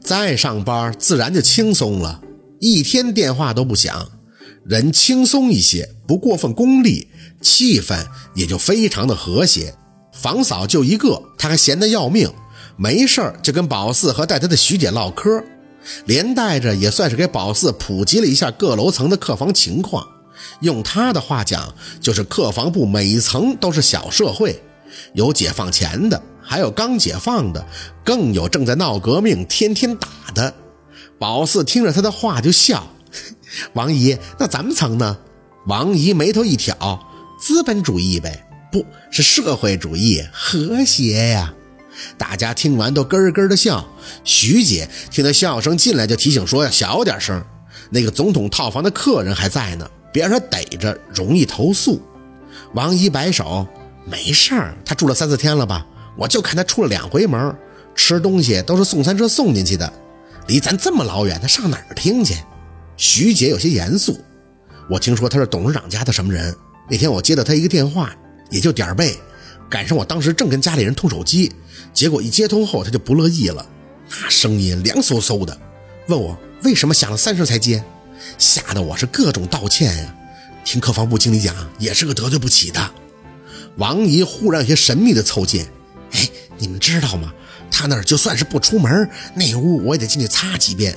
[0.00, 2.20] 再上班自然就轻松了，
[2.60, 4.10] 一天电话都不响，
[4.64, 7.08] 人轻松一些，不过分功利，
[7.40, 9.74] 气氛也就非常的和谐。
[10.12, 12.30] 房嫂就一个，她还闲得要命，
[12.76, 15.42] 没事就跟宝四和带她的徐姐唠嗑，
[16.04, 20.06] 连带着也算是给宝四普及了一下各楼层的客房情况。
[20.60, 24.60] 用她的话讲，就是客房部每层都是小社会，
[25.14, 26.20] 有解放前的，
[26.50, 27.64] 还有刚解放的，
[28.04, 30.52] 更有正在闹革命、天天打的。
[31.16, 32.88] 宝四听着他的话就笑
[33.74, 35.16] ：“王姨，那咱们层呢？”
[35.68, 37.06] 王姨眉头一挑
[37.40, 41.54] ：“资本主义呗。”不是社会主义和谐呀！
[42.18, 43.88] 大家听完都咯咯的笑。
[44.24, 47.40] 徐姐听到笑声进来，就提醒说要小点声。
[47.90, 52.02] 那个总统套房的客人还在呢，别让他逮着，容易投诉。
[52.74, 53.64] 王姨摆手，
[54.04, 55.86] 没事儿，他住了三四天了吧？
[56.20, 57.56] 我就看他出了两回门，
[57.94, 59.90] 吃东西都是送餐车送进去的，
[60.46, 62.34] 离咱这么老远，他上哪儿听去？
[62.98, 64.20] 徐姐有些严肃，
[64.90, 66.54] 我听说他是董事长家的什么人。
[66.90, 68.14] 那天我接到他一个电话。
[68.50, 69.16] 也就点儿背，
[69.68, 71.52] 赶上我当时正跟家里人通手机，
[71.94, 73.64] 结果一接通后他就不乐意了，
[74.08, 75.56] 那声音凉飕飕的，
[76.08, 77.80] 问我为什么响了三声才接，
[78.38, 80.16] 吓得我是各种道歉呀。
[80.64, 82.90] 听客房部经理讲，也是个得罪不起的。
[83.76, 85.64] 王姨忽然有些神秘的凑近，
[86.12, 87.32] 哎，你们知道吗？
[87.70, 90.96] 他那儿就算是不出门，那屋我也得进去擦几遍。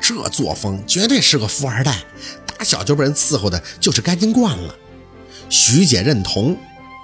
[0.00, 2.02] 这作风绝对是个富二代，
[2.46, 4.74] 打小就被人伺候的，就是干净惯了。
[5.48, 6.56] 徐姐认同。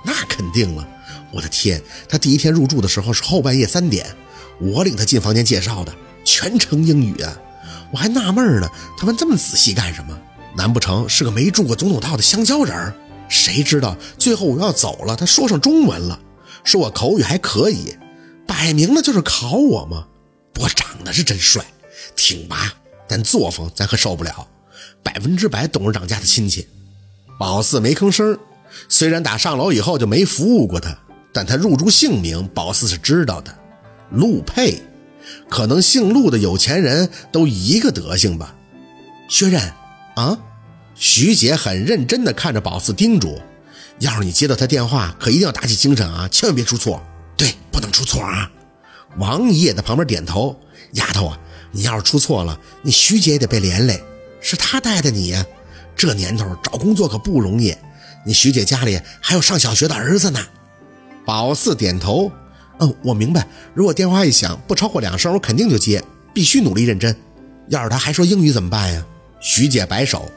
[0.03, 0.89] 那肯定了，
[1.31, 1.83] 我的天！
[2.09, 4.07] 他第一天入住的时候是后半夜三点，
[4.59, 5.95] 我领他进房间介绍的，
[6.25, 7.37] 全程英语啊！
[7.93, 10.19] 我还纳闷呢，他问这么仔细干什么？
[10.57, 12.95] 难不成是个没住过总统套的香蕉人？
[13.29, 16.19] 谁知道最后我要走了，他说上中文了，
[16.65, 17.97] 说我口语还可以，
[18.47, 20.07] 摆明了就是考我嘛！
[20.53, 21.65] 不过长得是真帅，
[22.15, 22.73] 挺拔，
[23.09, 24.47] 但作风咱可受不了，
[25.03, 26.69] 百分之百董事长家的亲戚。
[27.39, 28.39] 宝四没吭声。
[28.89, 30.97] 虽然打上楼以后就没服务过他，
[31.33, 33.53] 但他入住姓名，宝四是知道的，
[34.11, 34.81] 陆佩。
[35.49, 38.55] 可能姓陆的有钱人都一个德行吧。
[39.29, 39.61] 薛刃
[40.15, 40.39] 啊，
[40.95, 43.41] 徐姐很认真地看着宝四，叮嘱：
[44.01, 47.03] 要是你接到他电话，可一定要打起精神啊，千万别出错。
[47.37, 48.51] 对，不能出错啊。
[49.19, 50.59] 王姨也在旁边点头。
[50.93, 51.39] 丫头啊，
[51.71, 54.03] 你要是出错了，你徐姐也得被连累，
[54.41, 55.45] 是她带的你呀。
[55.95, 57.77] 这年头找工作可不容易。
[58.27, 60.41] 你徐姐家里还有上小学的儿子呢。
[61.25, 62.33] 宝四点头，
[62.79, 63.47] 嗯，我明白。
[63.75, 67.15] 如果电话一响，不超过两声，我肯定就接，必须努力认真。
[67.69, 69.05] 要是他还说英语怎么办呀？
[69.41, 70.31] 徐姐摆手，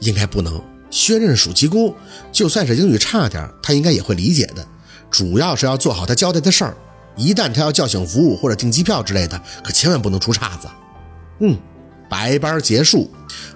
[0.00, 0.60] 应该不能。
[0.92, 1.92] 薛刃暑期工，
[2.30, 4.64] 就算是英语差点，他应该也会理解的。
[5.10, 6.76] 主要是要做好他交代的事儿。
[7.16, 10.68] 一旦他要叫醒服务或者订机票之类的，可千万不能出岔子。
[11.40, 11.56] 嗯，
[12.08, 13.10] 白班结束，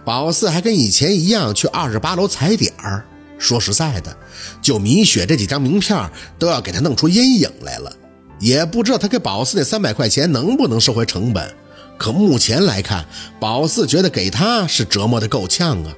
[0.05, 3.05] 宝四还跟以前一样去二十八楼踩点儿。
[3.39, 4.17] 说实在的，
[4.63, 7.95] 就米雪这几张名片都要给他弄出阴影来了，
[8.41, 11.55] 也不知道他给宝四那三百块钱能不能收回成本。
[11.99, 13.07] 可目前来看，
[13.39, 15.95] 宝四觉得给他是折磨的够呛啊。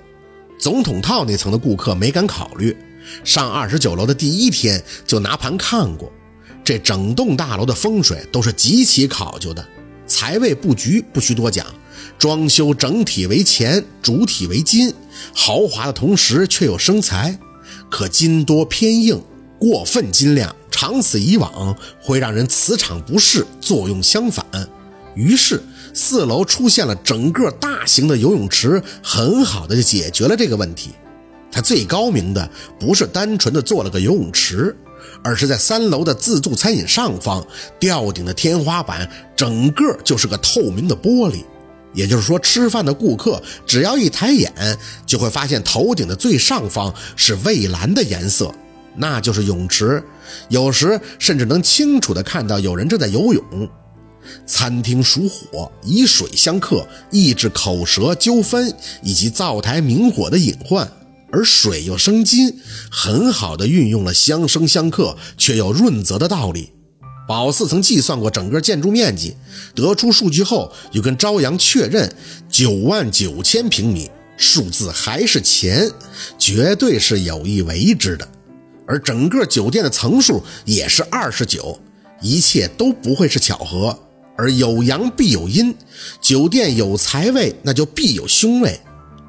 [0.58, 2.76] 总统套那层的顾客没敢考虑，
[3.22, 6.12] 上二十九楼的第一天就拿盘看过，
[6.64, 9.64] 这整栋大楼的风水都是极其考究的，
[10.06, 11.64] 财位布局不需多讲。
[12.18, 14.92] 装修整体为钱，主体为金，
[15.32, 17.38] 豪华的同时却又生财。
[17.88, 19.22] 可金多偏硬，
[19.58, 24.44] 过分金亮，长此以往会让人磁场不适，作用相反。
[25.14, 25.62] 于是
[25.98, 30.90] 四楼出现了整个大型的游泳池，很好的就解决了这个问题。
[31.50, 32.48] 它最高明的
[32.78, 34.74] 不是单纯的做了个游泳池，
[35.24, 37.44] 而是在三楼的自助餐饮上方
[37.80, 41.42] 吊顶的天花板，整个就是个透明的玻璃。
[41.92, 44.52] 也就是说，吃饭的顾客只要一抬眼，
[45.04, 48.54] 就会发现头顶的最上方是蔚蓝的颜色，
[48.94, 50.00] 那就是泳池。
[50.48, 53.68] 有时甚至能清楚的看到有人正在游泳。
[54.46, 60.90] 餐厅属火，以水相克，抑制口舌纠纷以及灶台明火的隐患，
[61.30, 62.60] 而水又生金，
[62.90, 66.70] 很好的运用了相生相克却又润泽的道理。
[67.28, 69.36] 宝四曾计算过整个建筑面积，
[69.74, 72.10] 得出数据后又跟朝阳确认
[72.48, 75.90] 九万九千平米，数字还是钱，
[76.38, 78.26] 绝对是有意为之的。
[78.86, 81.78] 而整个酒店的层数也是二十九，
[82.22, 84.07] 一切都不会是巧合。
[84.38, 85.74] 而有阳必有阴，
[86.20, 88.80] 酒店有财位，那就必有凶位。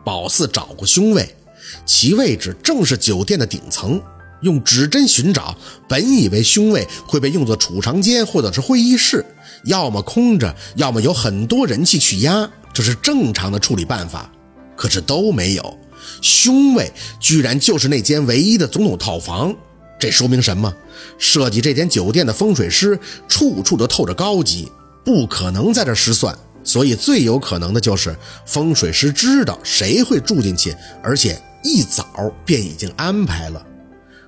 [0.06, 1.36] 宝四找过凶位，
[1.84, 4.00] 其位置正是酒店的顶层。
[4.42, 5.58] 用指针寻找，
[5.88, 9.26] 本以为凶位会被用作储藏间或者是会议室，
[9.66, 14.32] 要么空着，要么有很多人气去压，这是正常的处理办法。
[14.78, 15.78] 可是都没有，
[16.22, 16.90] 凶位
[17.20, 19.54] 居然就是那间唯一的总统套房。
[20.00, 20.74] 这说明什么？
[21.18, 22.98] 设计这间酒店的风水师
[23.28, 24.72] 处处都透着高级，
[25.10, 26.38] 不可能在这失算。
[26.64, 28.16] 所以最有可能的就是
[28.46, 33.66] 风水师知道谁会住进去，而且一早便已经安排了。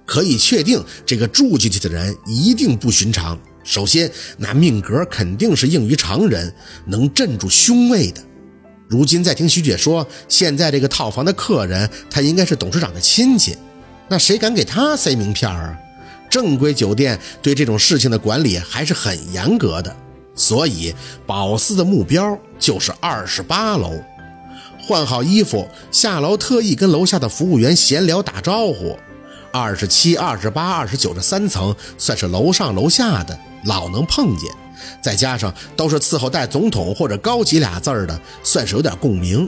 [0.08, 3.38] 可以确定，这个住进去的人一定不寻常。
[3.64, 6.52] 首先，那命格肯定是硬于常人，
[6.88, 8.20] 能镇住凶位的。
[8.88, 13.56] 如今再听徐姐说，现在这个套房的客人，他应该是董事长的亲戚，
[14.10, 15.78] 那谁敢给他塞名片啊？
[16.28, 19.96] 正规酒店对这种事情的管理还是很严格的，
[20.36, 20.94] 所以
[21.26, 23.92] 宝四的目标就是二十八楼。
[24.88, 28.98] 换好衣服下楼，特意跟楼下的服务员闲聊打招呼。
[29.54, 34.50] 二十七、二十八、二十九这三层算是楼上楼下的，老能碰见。
[35.02, 39.48] 再加上都是伺候带总统或者高级俩字儿的，算是有点共鸣。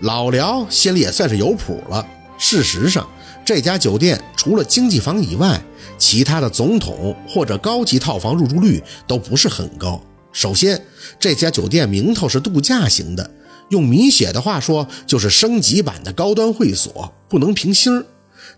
[0.00, 2.06] 老廖心里也算是有谱了。
[2.38, 3.08] 事实上，
[3.44, 5.60] 这家酒店除了经济房以外，
[5.98, 10.00] 其他的总统或者高级套房入住率都不是很高。
[10.32, 10.80] 首先，
[11.18, 13.30] 这家酒店名头是度假型的，
[13.70, 18.04] 用米雪的话说，就是升级版的高端会所，不能平星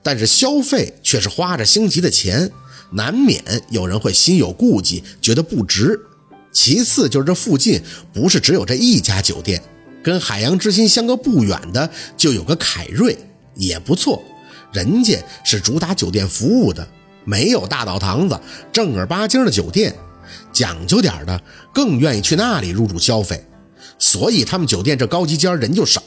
[0.02, 2.50] 但是消费却是花着星级的钱。
[2.92, 5.98] 难免有人会心有顾忌，觉得不值。
[6.52, 7.81] 其次就是这附近
[8.12, 9.60] 不是只有这一家酒店，
[10.02, 13.16] 跟海洋之心相隔不远的就有个凯瑞，
[13.56, 14.22] 也不错。
[14.75, 16.87] 人家是主打酒店服务的，
[17.25, 18.38] 没有大澡堂子，
[18.73, 19.94] 正儿八经的酒店，
[20.53, 21.41] 讲究点的
[21.73, 23.43] 更愿意去那里入住消费。
[23.99, 26.03] 所以他们酒店这高级间人就少，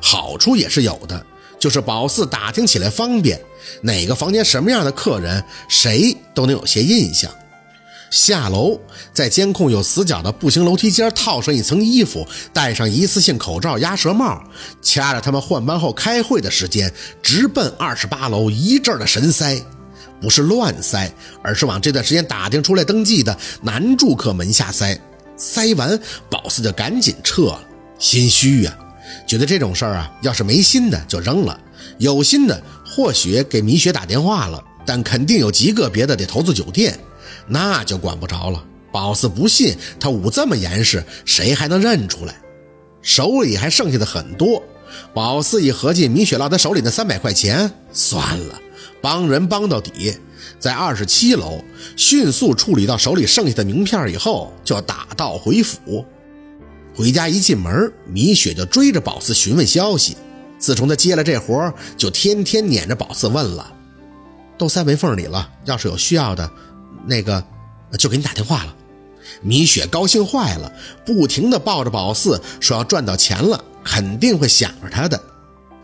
[0.00, 1.26] 好处也是有的。
[1.58, 3.40] 就是宝四打听起来方便，
[3.80, 7.30] 哪个房间什么样的客人，谁都能有些印象。
[8.12, 8.78] 下楼，
[9.14, 14.44] 在监控有死角的步行楼梯间套上一层衣服，戴上一次性口罩、鸭舌帽，
[14.82, 16.92] 掐着他们换班后开会的时间，
[17.22, 19.58] 直奔二十八楼一阵的神塞，
[20.20, 21.10] 不是乱塞，
[21.42, 25.00] 而是往这段时间打听出来登记的男住客门下塞。
[25.34, 25.98] 塞完，
[26.28, 27.64] 宝四就赶紧撤了，
[27.98, 28.78] 心虚呀。
[29.26, 31.58] 觉得这种事儿啊，要是没心的就扔了，
[31.96, 36.98] 有心的或许给米雪打电话了，但肯定有极个别的得投资酒店，
[37.46, 38.64] 那就管不着了。
[38.92, 42.34] 宝四不信他捂这么严实，谁还能认出来？
[43.00, 44.62] 手里还剩下的很多，
[45.14, 48.60] 宝四一合计，米雪落他手里那三百块钱，算了，
[49.00, 50.14] 帮人帮到底。
[50.58, 51.64] 在二十七楼
[51.96, 56.04] 迅速处理到手里剩下的名片以后，就打道回府。
[56.94, 60.16] 回家一进门，米雪就追着宝四询问消息。
[60.58, 63.72] 自从他接了这活，就天天撵着宝四问了，
[64.56, 65.50] 都塞门缝里了。
[65.64, 66.48] 要是有需要的，
[67.06, 67.42] 那个
[67.98, 68.74] 就给你打电话了。
[69.40, 70.70] 米雪高兴坏了，
[71.04, 75.20] 不停地抱着宝四说要赚到钱了，肯定会想着他的。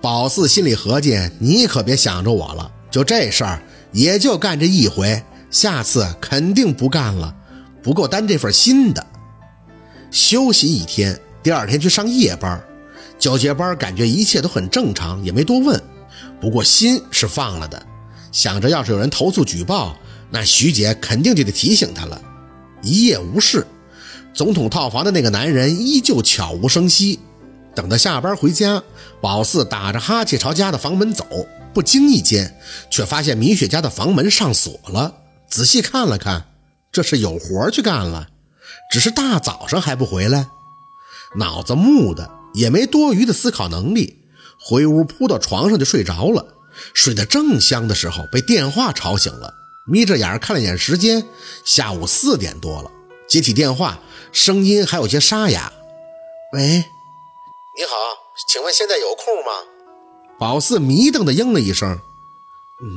[0.00, 3.62] 宝四心里合计，你可别想着我了，就这事儿
[3.92, 7.34] 也就干这一回，下次肯定不干了，
[7.82, 9.04] 不够担这份心的。
[10.10, 12.62] 休息一天，第二天去上夜班，
[13.18, 15.80] 交接班感觉一切都很正常，也没多问。
[16.40, 17.80] 不过心是放了的，
[18.30, 19.96] 想着要是有人投诉举报，
[20.30, 22.20] 那徐姐肯定就得提醒他了。
[22.82, 23.66] 一夜无事，
[24.34, 27.18] 总统套房的那个男人依旧悄无声息。
[27.74, 28.82] 等他下班回家，
[29.20, 31.24] 宝四打着哈欠朝家的房门走，
[31.72, 32.58] 不经意间
[32.90, 35.14] 却发现米雪家的房门上锁了。
[35.48, 36.46] 仔细看了看，
[36.90, 38.28] 这是有活去干了。
[38.90, 40.48] 只是大早上还不回来，
[41.36, 44.18] 脑子木的，也没多余的思考能力，
[44.60, 46.54] 回屋扑到床上就睡着了。
[46.94, 49.52] 睡得正香的时候，被电话吵醒了，
[49.88, 51.26] 眯着眼看了眼时间，
[51.64, 52.90] 下午四点多了。
[53.26, 53.98] 接起电话，
[54.32, 55.72] 声音还有些沙哑
[56.52, 57.96] ：“喂，你好，
[58.48, 59.52] 请问现在有空吗？”
[60.38, 62.00] 宝四迷瞪的应了一声：“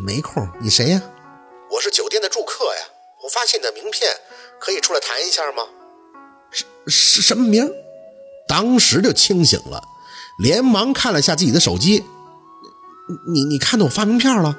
[0.05, 1.01] 没空。”你谁呀？
[1.71, 2.81] 我是酒店的住客呀。
[3.23, 4.11] 我发现你的名片，
[4.59, 5.63] 可以出来谈一下吗？
[6.87, 7.71] 是什么名？
[8.47, 9.81] 当时就清醒了，
[10.39, 12.03] 连忙看了下自己的手机。
[13.33, 14.57] 你你看到我发名片了？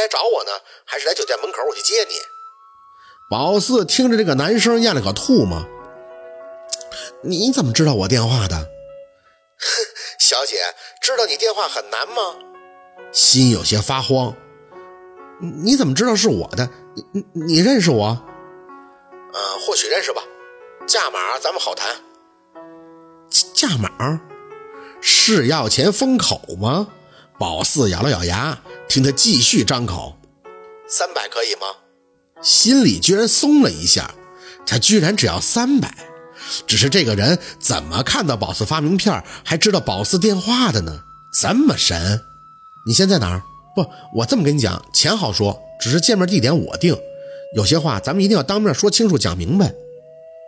[0.00, 0.50] 来找我呢，
[0.84, 2.14] 还是来酒店门口我去接你？
[3.28, 5.64] 宝四听着这个男生咽了口吐沫。
[7.22, 8.68] 你怎么知道我电话的？
[10.18, 10.56] 小姐，
[11.00, 12.34] 知道你电话很难吗？
[13.12, 14.34] 心有些发慌。
[15.62, 16.68] 你怎么知道是我的？
[16.94, 18.06] 你你你认识我？
[19.32, 20.22] 呃，或许认识吧。
[20.86, 21.96] 价码咱们好谈。
[23.54, 24.20] 价码
[25.00, 26.88] 是要钱封口吗？
[27.40, 30.14] 宝四咬了咬牙，听他继续张口
[30.86, 31.68] ：“三百可以吗？”
[32.44, 34.14] 心里居然松了一下，
[34.66, 35.90] 他居然只要三百。
[36.66, 41.00] 只是这个人怎么看到宝四发名片，还知道宝四电话的呢？
[41.32, 42.20] 这么神？
[42.86, 43.42] 你现在哪儿？
[43.74, 46.94] 不，我这么跟你讲，钱好说，只是见面地点我定。
[47.56, 49.64] 有些话咱们一定要当面说清楚，讲明白。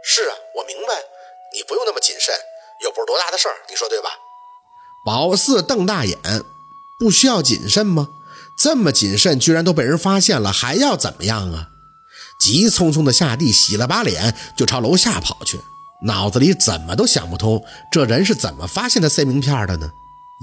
[0.05, 0.93] 是啊，我明白，
[1.55, 2.35] 你不用那么谨慎，
[2.85, 4.11] 又不是多大的事儿，你说对吧？
[5.07, 6.19] 宝四瞪大眼。
[7.03, 8.11] 不需要谨慎吗？
[8.57, 11.71] 这么谨慎，居然都被人发现了，还要怎么样啊？
[12.39, 15.59] 急匆匆的下地，洗了把脸，就朝楼下跑去。
[16.05, 19.91] 脑子里怎么都想不通，这人是怎么发现他塞名片的呢？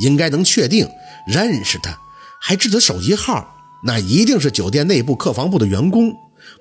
[0.01, 0.85] 应该能确定
[1.25, 1.97] 认识他，
[2.41, 6.13] 还知得手机号，那一定是酒店内部客房部的员工，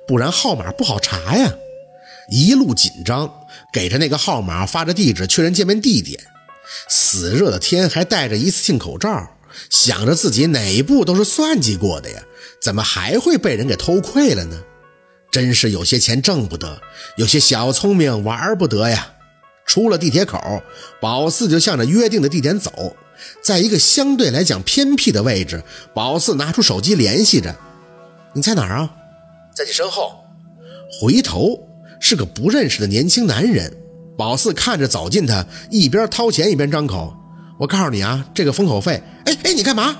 [0.07, 1.53] 不然号码不好查呀。
[2.31, 3.29] 一路紧张，
[3.73, 6.21] 给着那个号码，发着地址，确认见面地点。
[6.89, 9.29] 死热的天，还戴着一次性口罩。
[9.71, 12.23] 想着自己哪一步都是算计过的呀，
[12.61, 14.63] 怎么还会被人给偷窥了呢？
[15.31, 16.81] 真是有些钱挣不得，
[17.17, 19.13] 有些小聪明玩不得呀！
[19.67, 20.63] 出了地铁口，
[21.01, 22.97] 宝四就向着约定的地点走，
[23.43, 25.63] 在一个相对来讲偏僻的位置，
[25.93, 27.55] 宝四拿出手机联系着
[28.33, 28.91] ：“你在哪儿啊？
[29.55, 30.25] 在你身后。”
[30.99, 31.69] 回头
[32.01, 33.71] 是个不认识的年轻男人，
[34.17, 37.15] 宝四看着走近他，一边掏钱一边张口。
[37.59, 39.97] 我告诉你啊，这个封口费，哎哎，你干嘛？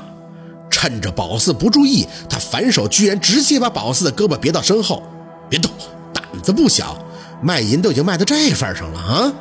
[0.71, 5.03] 趁着宝四不注意，他反手居然直接把宝四的胳膊别到身后，
[5.49, 5.71] 别动，
[6.15, 6.97] 胆子不小，
[7.43, 9.33] 卖淫都已经卖到这份上了啊！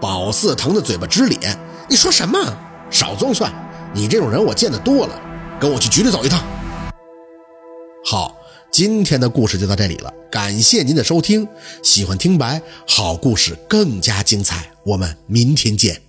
[0.00, 1.56] 宝四疼得嘴巴直咧，
[1.88, 2.38] 你说什么？
[2.90, 3.52] 少装蒜！
[3.94, 5.20] 你这种人我见得多了，
[5.60, 6.42] 跟我去局里走一趟。
[8.04, 8.34] 好，
[8.72, 11.46] 今天的故事就到这里了，感谢您的收听，
[11.82, 16.07] 喜欢听白好故事更加精彩，我们明天见。